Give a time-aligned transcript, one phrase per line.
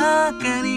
[0.00, 0.69] again.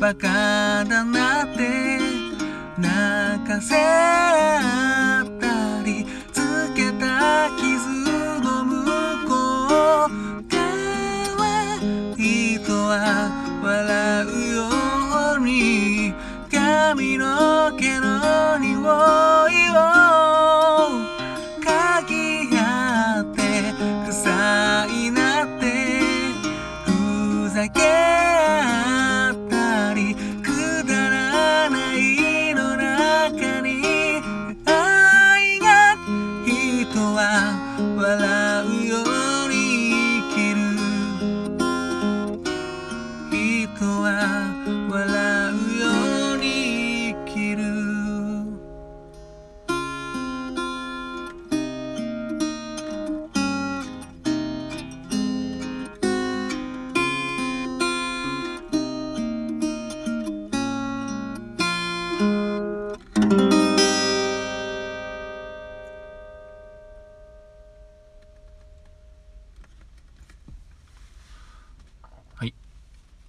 [0.00, 1.98] バカだなって
[2.78, 3.78] 泣かせっ
[5.38, 7.86] たりつけた傷
[8.40, 8.86] の向
[9.28, 9.34] こ
[10.06, 10.08] う。
[10.48, 11.76] 側
[12.16, 13.30] 人は
[13.62, 14.70] 笑うよ
[15.36, 16.14] うに
[16.50, 19.29] 髪の毛の匂い。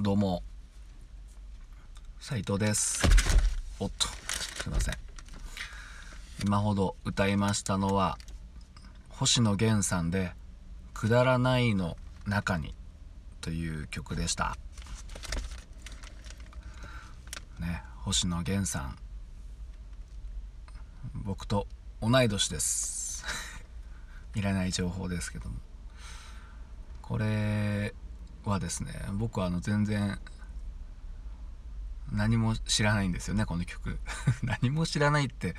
[0.04, 0.42] どうも。
[2.20, 3.04] 斉藤です。
[3.80, 4.96] おっとすいません。
[6.44, 8.18] 今ほど歌いましたのは
[9.10, 10.34] 星野源さんで
[10.96, 12.74] 「くだらないの中に」
[13.42, 14.58] という曲でした。
[17.60, 18.98] ね星野源さん。
[21.14, 21.68] 僕と
[22.02, 23.24] 同い年です。
[24.34, 25.58] いらない情報ですけども。
[27.04, 27.94] これ
[28.50, 30.20] はですね僕はあの全然
[32.12, 34.00] 何も知らないんですよねこの曲
[34.44, 35.56] 何も知らないって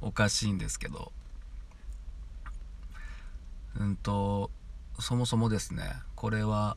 [0.00, 1.12] おかしいんですけど
[3.76, 4.50] うんと
[4.98, 6.76] そもそもですねこれは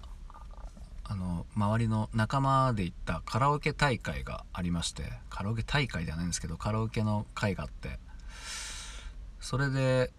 [1.03, 7.99] あの周りの仲間で行ったカラオケ大会がありましてカラオケ大会ではないんですけどカラオケの会があって
[9.39, 10.11] それで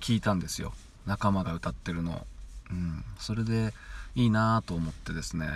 [0.00, 0.74] 聞いたんですよ
[1.06, 2.31] 仲間が歌ってるのを。
[2.72, 3.72] うんそれで
[4.14, 5.46] いいなと思ってですね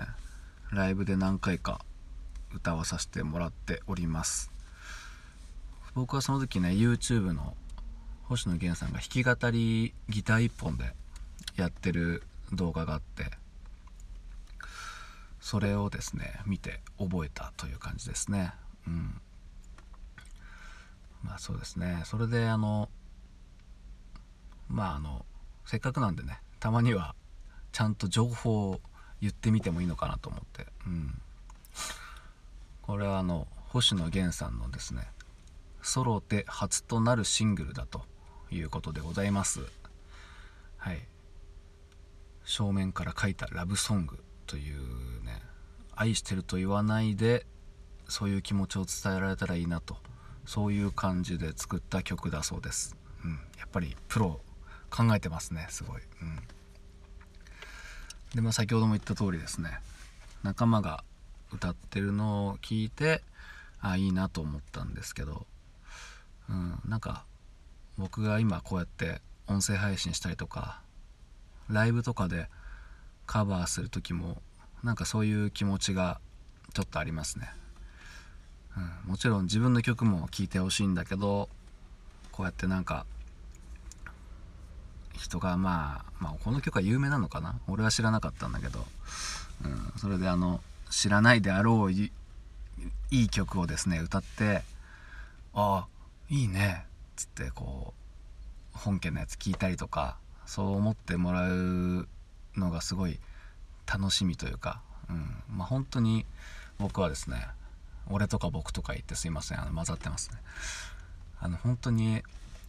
[0.71, 1.81] ライブで何回か
[2.55, 4.51] 歌わさせてもらっております。
[5.95, 7.57] 僕はその時ね YouTube の
[8.25, 10.93] 星野源さんが弾き語りギター1本で
[11.57, 12.23] やってる
[12.53, 13.31] 動画があって
[15.41, 18.53] それをですね見て覚えたという感じですね。
[18.87, 19.21] うん。
[21.23, 22.03] まあそうですね。
[22.05, 22.91] それであの
[24.69, 25.25] まああの
[25.65, 27.15] せっかくなんでねたまには
[27.73, 28.81] ちゃんと情報を
[29.21, 30.67] 言ってみてもいいのかなと思って。
[30.87, 31.21] うん。
[32.83, 35.09] これはあの星野源さんのですね
[35.83, 38.03] ソロで初となるシングルだと
[38.51, 39.61] いうことでございます。
[40.77, 41.07] はい。
[42.45, 45.43] 正面から書いたラブソングというね
[45.95, 47.45] 愛してると言わないで
[48.09, 49.97] そういう気持ちを伝えられたらいいなと
[50.45, 54.41] そういう感じで作った曲だそうです、うん、やっぱりプロ
[54.97, 56.39] 考えてますねすごい、うん、
[58.35, 59.79] でまあ先ほども言った通りですね
[60.43, 61.05] 仲間が
[61.53, 63.23] 歌ってるのを聞いて
[63.81, 65.47] あいいなと思ったんですけど、
[66.49, 67.25] うん、なんか
[67.99, 70.81] 僕が今こうやって音声配信したりとか
[71.69, 72.49] ライブとかで
[73.27, 74.41] カバーする時も
[74.83, 76.21] なんかそういう気持ちが
[76.73, 77.51] ちょっとありますね、
[79.05, 81.49] うん、もちろん自分の曲も聴いてほしいんだけど
[82.33, 83.07] こうやってなんか
[85.17, 87.59] 人がまあ、まあ、この曲は有名なのかな？
[87.69, 88.85] 俺は知らなかったんだけど、
[89.65, 90.61] うん、それであの
[90.91, 92.13] 知らないであろうい
[93.11, 94.63] い曲をですね歌って
[95.55, 95.87] ああ
[96.29, 97.95] いいねっつってこ
[98.75, 102.07] う本家のやつ聞いたりとかそう思ってもらう
[102.57, 103.19] のがすごい
[103.91, 105.43] 楽しみというか、うん。
[105.57, 106.27] まあ、本当に
[106.79, 107.47] 僕はですね
[108.09, 110.37] 俺とか僕とか言ってすいませんあの混ざってますね。
[111.41, 112.23] あの本当に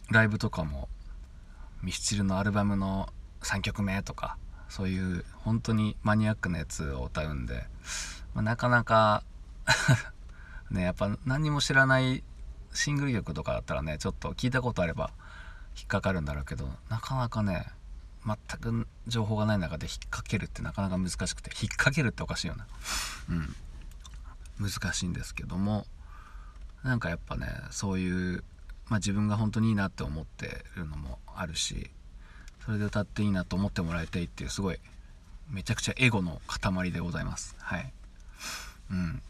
[0.10, 0.88] ライブとかも
[1.82, 3.10] ミスチルのアルバムの
[3.42, 4.38] 3曲目とか
[4.70, 7.66] そういう本当にマニアックなやつを歌うんで、
[8.34, 9.24] まあ、なかなか
[10.70, 12.24] ねやっぱ何も知らない
[12.74, 15.12] シングル曲とかだったらねちょっと聞いたことあれば
[15.78, 17.68] 引っかかるんだろうけどなかなかね
[18.26, 22.68] 全く情報がない中で引っ掛けるってなかなか難しくて引っ掛けるっておかしいよな。
[23.30, 23.56] うん。
[24.60, 25.86] 難しいんですけども
[26.84, 28.44] なんかやっぱねそういう、
[28.89, 31.89] まあ、自分が本当にいいなって思ってるのもあるし
[32.66, 34.80] それで歌っていいなと思ってもらいたいっていうすごい
[35.50, 37.56] めちゃくちゃエゴの塊でございます。
[37.60, 37.94] はい。
[38.92, 39.22] うん。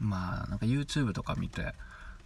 [0.00, 1.74] まあなんか YouTube とか見て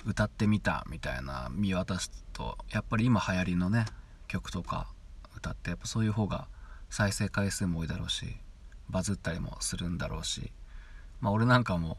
[0.07, 3.85] 歌ってみたみたいな見渡すとやっぱり今流行りのね
[4.29, 4.87] 曲とか
[5.37, 6.49] 歌ってやっぱそういう方が
[6.89, 8.37] 再生回数も多いだろうし
[8.89, 10.51] バズったりもするんだろうし。
[11.21, 11.99] まあ俺なんかも、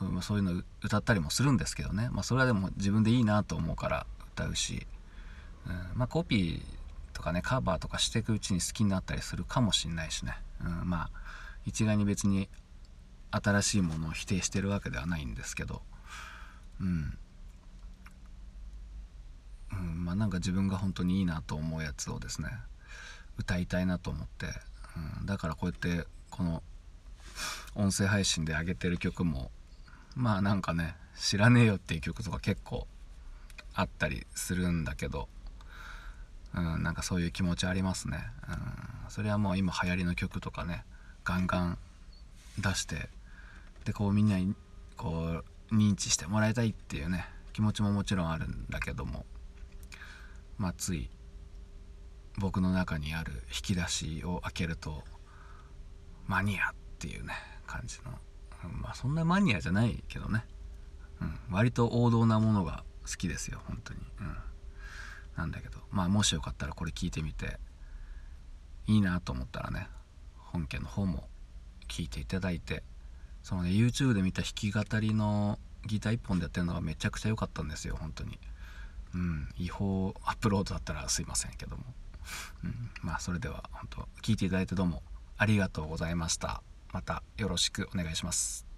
[0.00, 2.08] うん、そういうの歌ったりもするんですけどね。
[2.12, 4.86] まあそれはでも自分でいいなと思うから歌うし。
[5.66, 6.62] うん、まあコピー
[7.12, 11.10] とかねカバーとかしていくうちに好きになったりするかもしんないしね、うん、まあ
[11.66, 12.48] 一概に別に
[13.30, 15.82] 新しいものを否定してるわけではないんですけど。
[16.80, 17.18] うん、
[19.72, 22.48] うん、まあなんか自分が本当にいいなと思うやつをですね
[23.38, 24.46] 歌いたいなと思って、
[25.20, 26.62] うん、だからこうやってこの
[27.74, 29.50] 音声配信で上げてる曲も
[30.14, 32.86] まあなんかね知らねえよっていう曲とか結構
[33.74, 35.28] あったりするんだけど
[36.54, 40.84] うん、なんかそういう気持ちありますね、うん、それはもう今流行りの曲とかね
[41.24, 41.78] ガンガン
[42.58, 43.08] 出して
[43.84, 44.54] でこうみんなに
[44.96, 49.24] こう認知してもらいたいっていうね気持ちももちろんあるんだけども
[50.58, 51.08] まあつい
[52.38, 55.02] 僕の中にある引き出しを開けると
[56.26, 57.34] マニアっていうね
[57.66, 58.12] 感じの、
[58.68, 60.44] まあそんなマニアじゃないけどね、
[61.20, 64.00] うん、割と王道なものが好きですよ本当に。
[64.20, 64.36] うん。
[65.36, 65.78] なんだけど。
[65.90, 67.58] まあもしよかったらこれ聞いてみて
[68.86, 69.88] いいなと思ったらね
[70.36, 71.28] 本家の方も
[71.88, 72.82] 聞いていただいて
[73.42, 78.38] そのね YouTube で見た弾き語りのギター1本でやってるのがめちゃくちゃ良かったんですよ本当に。
[79.14, 79.48] うん。
[79.58, 81.82] 違法アップロードだったらすいませんけども、
[82.64, 85.02] うん、まあそれでは本当聞いていただいてどうも
[85.36, 86.62] ありがとうございました。
[86.92, 88.69] またよろしくお願いします。